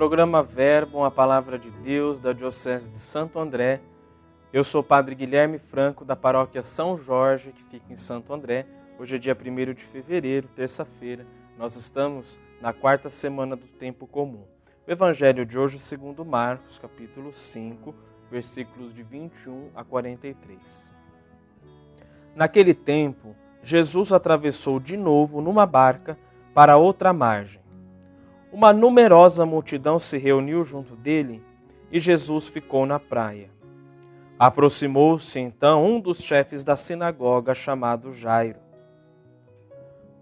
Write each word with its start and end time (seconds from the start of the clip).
programa 0.00 0.42
Verbo, 0.42 1.04
a 1.04 1.10
palavra 1.10 1.58
de 1.58 1.70
Deus 1.70 2.18
da 2.18 2.32
Diocese 2.32 2.88
de 2.88 2.96
Santo 2.96 3.38
André. 3.38 3.82
Eu 4.50 4.64
sou 4.64 4.80
o 4.80 4.82
Padre 4.82 5.14
Guilherme 5.14 5.58
Franco, 5.58 6.06
da 6.06 6.16
paróquia 6.16 6.62
São 6.62 6.96
Jorge, 6.96 7.52
que 7.52 7.62
fica 7.62 7.92
em 7.92 7.96
Santo 7.96 8.32
André. 8.32 8.64
Hoje 8.98 9.16
é 9.16 9.18
dia 9.18 9.36
1 9.36 9.74
de 9.74 9.84
fevereiro, 9.84 10.48
terça-feira. 10.56 11.26
Nós 11.58 11.76
estamos 11.76 12.40
na 12.62 12.72
quarta 12.72 13.10
semana 13.10 13.54
do 13.54 13.66
tempo 13.66 14.06
comum. 14.06 14.46
O 14.88 14.90
evangelho 14.90 15.44
de 15.44 15.58
hoje, 15.58 15.78
segundo 15.78 16.24
Marcos, 16.24 16.78
capítulo 16.78 17.30
5, 17.34 17.94
versículos 18.30 18.94
de 18.94 19.02
21 19.02 19.68
a 19.74 19.84
43. 19.84 20.90
Naquele 22.34 22.72
tempo, 22.72 23.36
Jesus 23.62 24.14
atravessou 24.14 24.80
de 24.80 24.96
novo 24.96 25.42
numa 25.42 25.66
barca 25.66 26.18
para 26.54 26.78
outra 26.78 27.12
margem 27.12 27.59
uma 28.52 28.72
numerosa 28.72 29.46
multidão 29.46 29.98
se 29.98 30.18
reuniu 30.18 30.64
junto 30.64 30.96
dele 30.96 31.42
e 31.90 31.98
Jesus 32.00 32.48
ficou 32.48 32.84
na 32.84 32.98
praia. 32.98 33.50
Aproximou-se 34.38 35.38
então 35.38 35.84
um 35.84 36.00
dos 36.00 36.22
chefes 36.22 36.64
da 36.64 36.76
sinagoga, 36.76 37.54
chamado 37.54 38.12
Jairo. 38.12 38.58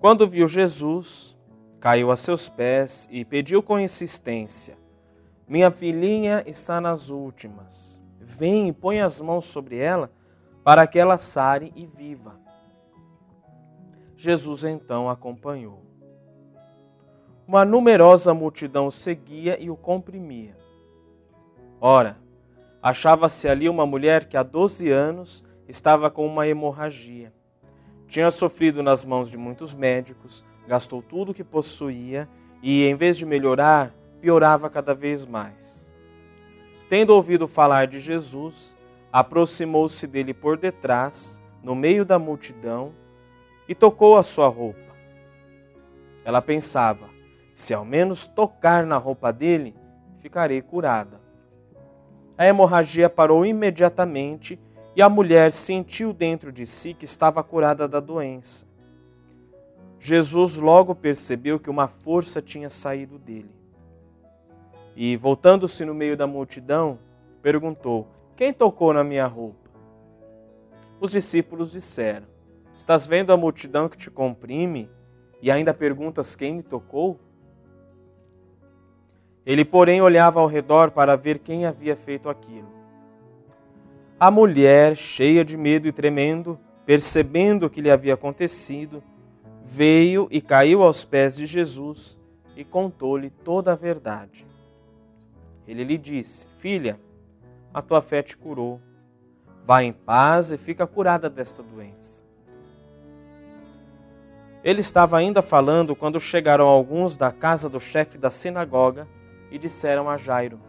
Quando 0.00 0.28
viu 0.28 0.48
Jesus, 0.48 1.36
caiu 1.78 2.10
a 2.10 2.16
seus 2.16 2.48
pés 2.48 3.08
e 3.10 3.24
pediu 3.24 3.62
com 3.62 3.78
insistência: 3.78 4.76
Minha 5.46 5.70
filhinha 5.70 6.42
está 6.46 6.80
nas 6.80 7.10
últimas. 7.10 8.02
Vem 8.20 8.68
e 8.68 8.72
põe 8.72 9.00
as 9.00 9.20
mãos 9.20 9.44
sobre 9.44 9.78
ela, 9.78 10.10
para 10.64 10.86
que 10.86 10.98
ela 10.98 11.18
sare 11.18 11.72
e 11.76 11.86
viva. 11.86 12.40
Jesus 14.16 14.64
então 14.64 15.08
acompanhou. 15.08 15.84
Uma 17.48 17.64
numerosa 17.64 18.34
multidão 18.34 18.90
seguia 18.90 19.56
e 19.62 19.70
o 19.70 19.76
comprimia. 19.76 20.56
Ora, 21.80 22.18
achava-se 22.82 23.46
ali 23.46 23.68
uma 23.68 23.86
mulher 23.86 24.24
que 24.24 24.36
há 24.36 24.42
12 24.42 24.90
anos 24.90 25.44
estava 25.68 26.10
com 26.10 26.26
uma 26.26 26.48
hemorragia. 26.48 27.32
Tinha 28.08 28.32
sofrido 28.32 28.82
nas 28.82 29.04
mãos 29.04 29.30
de 29.30 29.38
muitos 29.38 29.74
médicos, 29.74 30.44
gastou 30.66 31.00
tudo 31.00 31.30
o 31.30 31.34
que 31.34 31.44
possuía 31.44 32.28
e, 32.60 32.84
em 32.84 32.96
vez 32.96 33.16
de 33.16 33.24
melhorar, 33.24 33.94
piorava 34.20 34.68
cada 34.68 34.92
vez 34.92 35.24
mais. 35.24 35.92
Tendo 36.88 37.10
ouvido 37.10 37.46
falar 37.46 37.86
de 37.86 38.00
Jesus, 38.00 38.76
aproximou-se 39.12 40.04
dele 40.08 40.34
por 40.34 40.56
detrás, 40.56 41.40
no 41.62 41.76
meio 41.76 42.04
da 42.04 42.18
multidão, 42.18 42.92
e 43.68 43.74
tocou 43.74 44.16
a 44.16 44.24
sua 44.24 44.48
roupa. 44.48 44.80
Ela 46.24 46.42
pensava: 46.42 47.15
se 47.56 47.72
ao 47.72 47.86
menos 47.86 48.26
tocar 48.26 48.84
na 48.84 48.98
roupa 48.98 49.32
dele, 49.32 49.74
ficarei 50.18 50.60
curada. 50.60 51.18
A 52.36 52.46
hemorragia 52.46 53.08
parou 53.08 53.46
imediatamente 53.46 54.60
e 54.94 55.00
a 55.00 55.08
mulher 55.08 55.50
sentiu 55.50 56.12
dentro 56.12 56.52
de 56.52 56.66
si 56.66 56.92
que 56.92 57.06
estava 57.06 57.42
curada 57.42 57.88
da 57.88 57.98
doença. 57.98 58.66
Jesus 59.98 60.58
logo 60.58 60.94
percebeu 60.94 61.58
que 61.58 61.70
uma 61.70 61.88
força 61.88 62.42
tinha 62.42 62.68
saído 62.68 63.18
dele. 63.18 63.56
E, 64.94 65.16
voltando-se 65.16 65.82
no 65.86 65.94
meio 65.94 66.14
da 66.14 66.26
multidão, 66.26 66.98
perguntou: 67.40 68.06
Quem 68.36 68.52
tocou 68.52 68.92
na 68.92 69.02
minha 69.02 69.26
roupa? 69.26 69.70
Os 71.00 71.10
discípulos 71.10 71.72
disseram: 71.72 72.26
Estás 72.74 73.06
vendo 73.06 73.32
a 73.32 73.36
multidão 73.36 73.88
que 73.88 73.96
te 73.96 74.10
comprime 74.10 74.90
e 75.40 75.50
ainda 75.50 75.72
perguntas 75.72 76.36
quem 76.36 76.56
me 76.56 76.62
tocou? 76.62 77.18
Ele, 79.46 79.64
porém, 79.64 80.02
olhava 80.02 80.40
ao 80.40 80.48
redor 80.48 80.90
para 80.90 81.14
ver 81.14 81.38
quem 81.38 81.64
havia 81.64 81.94
feito 81.94 82.28
aquilo. 82.28 82.68
A 84.18 84.28
mulher, 84.28 84.96
cheia 84.96 85.44
de 85.44 85.56
medo 85.56 85.86
e 85.86 85.92
tremendo, 85.92 86.58
percebendo 86.84 87.66
o 87.66 87.70
que 87.70 87.80
lhe 87.80 87.90
havia 87.90 88.14
acontecido, 88.14 89.00
veio 89.62 90.26
e 90.32 90.40
caiu 90.40 90.82
aos 90.82 91.04
pés 91.04 91.36
de 91.36 91.46
Jesus 91.46 92.18
e 92.56 92.64
contou-lhe 92.64 93.30
toda 93.30 93.72
a 93.72 93.76
verdade. 93.76 94.44
Ele 95.68 95.84
lhe 95.84 95.96
disse: 95.96 96.48
Filha, 96.58 96.98
a 97.72 97.80
tua 97.80 98.02
fé 98.02 98.22
te 98.22 98.36
curou. 98.36 98.80
Vá 99.64 99.82
em 99.82 99.92
paz 99.92 100.50
e 100.50 100.58
fica 100.58 100.86
curada 100.86 101.28
desta 101.28 101.62
doença. 101.62 102.24
Ele 104.64 104.80
estava 104.80 105.18
ainda 105.18 105.42
falando 105.42 105.94
quando 105.94 106.18
chegaram 106.18 106.66
alguns 106.66 107.16
da 107.16 107.30
casa 107.30 107.68
do 107.68 107.78
chefe 107.78 108.18
da 108.18 108.30
sinagoga 108.30 109.06
e 109.50 109.58
disseram 109.58 110.08
a 110.08 110.16
Jairo: 110.16 110.60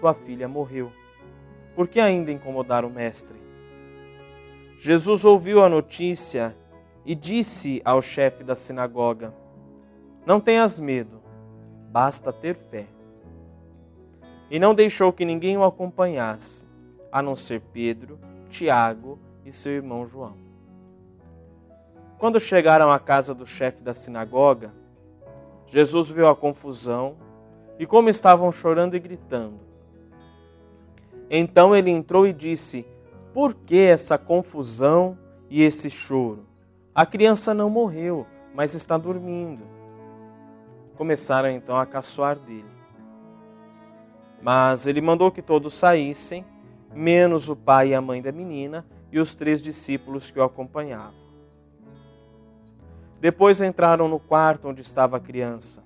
Tua 0.00 0.14
filha 0.14 0.48
morreu. 0.48 0.92
Por 1.74 1.88
que 1.88 2.00
ainda 2.00 2.30
incomodar 2.30 2.84
o 2.84 2.90
mestre? 2.90 3.40
Jesus 4.78 5.24
ouviu 5.24 5.62
a 5.62 5.68
notícia 5.68 6.56
e 7.04 7.14
disse 7.14 7.80
ao 7.84 8.02
chefe 8.02 8.44
da 8.44 8.54
sinagoga: 8.54 9.34
Não 10.26 10.40
tenhas 10.40 10.78
medo, 10.78 11.22
basta 11.90 12.32
ter 12.32 12.54
fé. 12.54 12.86
E 14.50 14.58
não 14.58 14.74
deixou 14.74 15.12
que 15.12 15.24
ninguém 15.24 15.56
o 15.56 15.64
acompanhasse, 15.64 16.66
a 17.10 17.22
não 17.22 17.34
ser 17.34 17.60
Pedro, 17.72 18.18
Tiago 18.48 19.18
e 19.44 19.52
seu 19.52 19.72
irmão 19.72 20.04
João. 20.04 20.36
Quando 22.18 22.38
chegaram 22.38 22.92
à 22.92 22.98
casa 22.98 23.34
do 23.34 23.46
chefe 23.46 23.82
da 23.82 23.94
sinagoga, 23.94 24.72
Jesus 25.66 26.10
viu 26.10 26.28
a 26.28 26.36
confusão 26.36 27.16
e 27.82 27.86
como 27.86 28.08
estavam 28.08 28.52
chorando 28.52 28.94
e 28.94 29.00
gritando. 29.00 29.58
Então 31.28 31.74
ele 31.74 31.90
entrou 31.90 32.24
e 32.28 32.32
disse: 32.32 32.86
Por 33.34 33.54
que 33.54 33.76
essa 33.76 34.16
confusão 34.16 35.18
e 35.50 35.64
esse 35.64 35.90
choro? 35.90 36.46
A 36.94 37.04
criança 37.04 37.52
não 37.52 37.68
morreu, 37.68 38.24
mas 38.54 38.74
está 38.74 38.96
dormindo. 38.96 39.64
Começaram 40.94 41.50
então 41.50 41.76
a 41.76 41.84
caçoar 41.84 42.38
dele. 42.38 42.70
Mas 44.40 44.86
ele 44.86 45.00
mandou 45.00 45.32
que 45.32 45.42
todos 45.42 45.74
saíssem, 45.74 46.46
menos 46.94 47.48
o 47.48 47.56
pai 47.56 47.88
e 47.88 47.94
a 47.96 48.00
mãe 48.00 48.22
da 48.22 48.30
menina 48.30 48.86
e 49.10 49.18
os 49.18 49.34
três 49.34 49.60
discípulos 49.60 50.30
que 50.30 50.38
o 50.38 50.44
acompanhavam. 50.44 51.20
Depois 53.20 53.60
entraram 53.60 54.06
no 54.06 54.20
quarto 54.20 54.68
onde 54.68 54.82
estava 54.82 55.16
a 55.16 55.20
criança. 55.20 55.82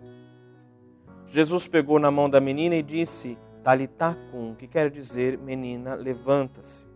Jesus 1.27 1.67
pegou 1.67 1.99
na 1.99 2.11
mão 2.11 2.31
da 2.31 2.41
menina 2.41 2.77
e 2.77 2.83
disse: 2.83 3.37
Talitacum, 3.63 4.55
que 4.55 4.67
quer 4.67 4.91
dizer, 4.91 5.37
menina, 5.39 5.95
levanta-se. 5.95 6.87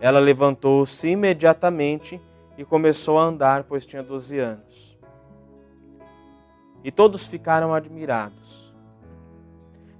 Ela 0.00 0.18
levantou-se 0.18 1.08
imediatamente 1.08 2.20
e 2.56 2.64
começou 2.64 3.18
a 3.18 3.24
andar, 3.24 3.64
pois 3.64 3.84
tinha 3.84 4.02
doze 4.02 4.38
anos. 4.38 4.98
E 6.82 6.90
todos 6.90 7.26
ficaram 7.26 7.74
admirados. 7.74 8.72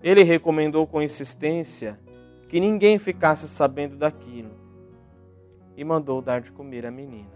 Ele 0.02 0.22
recomendou 0.22 0.86
com 0.86 1.02
insistência 1.02 2.00
que 2.48 2.58
ninguém 2.58 2.98
ficasse 2.98 3.46
sabendo 3.46 3.96
daquilo 3.96 4.50
e 5.76 5.84
mandou 5.84 6.22
dar 6.22 6.40
de 6.40 6.50
comer 6.50 6.86
à 6.86 6.90
menina. 6.90 7.30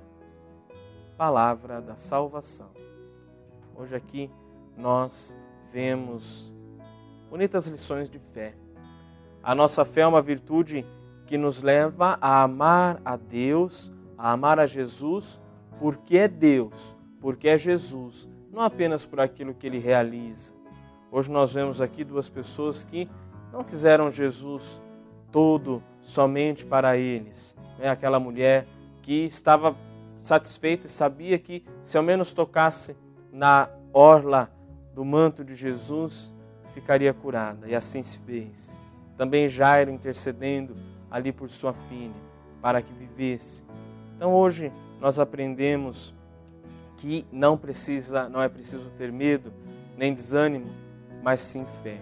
Palavra 1.16 1.80
da 1.80 1.96
salvação. 1.96 2.70
Hoje 3.76 3.94
aqui 3.94 4.30
nós 4.76 5.38
vemos 5.74 6.54
bonitas 7.28 7.66
lições 7.66 8.08
de 8.08 8.20
fé. 8.20 8.54
A 9.42 9.56
nossa 9.56 9.84
fé 9.84 10.02
é 10.02 10.06
uma 10.06 10.22
virtude 10.22 10.86
que 11.26 11.36
nos 11.36 11.62
leva 11.62 12.16
a 12.20 12.44
amar 12.44 13.00
a 13.04 13.16
Deus, 13.16 13.92
a 14.16 14.30
amar 14.30 14.60
a 14.60 14.66
Jesus, 14.66 15.40
porque 15.80 16.16
é 16.16 16.28
Deus, 16.28 16.96
porque 17.20 17.48
é 17.48 17.58
Jesus, 17.58 18.28
não 18.52 18.62
apenas 18.62 19.04
por 19.04 19.18
aquilo 19.18 19.52
que 19.52 19.66
ele 19.66 19.80
realiza. 19.80 20.54
Hoje 21.10 21.28
nós 21.28 21.54
vemos 21.54 21.82
aqui 21.82 22.04
duas 22.04 22.28
pessoas 22.28 22.84
que 22.84 23.10
não 23.52 23.64
quiseram 23.64 24.12
Jesus 24.12 24.80
todo 25.32 25.82
somente 26.00 26.64
para 26.64 26.96
eles. 26.96 27.56
É 27.80 27.88
aquela 27.88 28.20
mulher 28.20 28.64
que 29.02 29.24
estava 29.24 29.76
satisfeita 30.18 30.86
e 30.86 30.88
sabia 30.88 31.36
que 31.36 31.64
se 31.82 31.98
ao 31.98 32.04
menos 32.04 32.32
tocasse 32.32 32.96
na 33.32 33.68
orla 33.92 34.53
do 34.94 35.04
manto 35.04 35.44
de 35.44 35.54
Jesus, 35.54 36.32
ficaria 36.72 37.12
curada. 37.12 37.68
E 37.68 37.74
assim 37.74 38.02
se 38.02 38.18
fez. 38.18 38.76
Também 39.16 39.48
Jairo 39.48 39.90
intercedendo 39.90 40.76
ali 41.10 41.32
por 41.32 41.48
sua 41.48 41.72
filha, 41.72 42.14
para 42.62 42.80
que 42.80 42.92
vivesse. 42.92 43.64
Então 44.16 44.32
hoje 44.32 44.72
nós 45.00 45.18
aprendemos 45.18 46.14
que 46.96 47.26
não 47.30 47.56
precisa, 47.56 48.28
não 48.28 48.40
é 48.40 48.48
preciso 48.48 48.90
ter 48.90 49.12
medo, 49.12 49.52
nem 49.96 50.14
desânimo, 50.14 50.72
mas 51.22 51.40
sim 51.40 51.64
fé. 51.82 52.00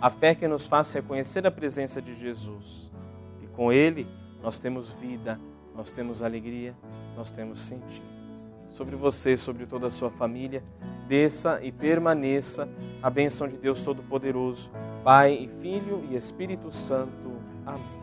A 0.00 0.10
fé 0.10 0.34
que 0.34 0.46
nos 0.46 0.66
faz 0.66 0.92
reconhecer 0.92 1.46
a 1.46 1.50
presença 1.50 2.02
de 2.02 2.12
Jesus. 2.12 2.92
E 3.42 3.46
com 3.48 3.72
ele 3.72 4.06
nós 4.42 4.58
temos 4.58 4.90
vida, 4.90 5.40
nós 5.74 5.90
temos 5.90 6.22
alegria, 6.22 6.76
nós 7.16 7.30
temos 7.30 7.60
sentido. 7.60 8.15
Sobre 8.70 8.96
você, 8.96 9.36
sobre 9.36 9.66
toda 9.66 9.86
a 9.86 9.90
sua 9.90 10.10
família. 10.10 10.62
Desça 11.08 11.60
e 11.62 11.70
permaneça 11.70 12.68
a 13.02 13.08
bênção 13.08 13.46
de 13.46 13.56
Deus 13.56 13.82
Todo-Poderoso, 13.82 14.70
Pai 15.04 15.34
e 15.34 15.48
Filho 15.48 16.04
e 16.10 16.16
Espírito 16.16 16.72
Santo. 16.72 17.36
Amém. 17.64 17.95